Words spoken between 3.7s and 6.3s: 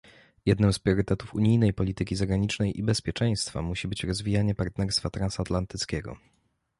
być rozwijanie partnerstwa transatlantyckiego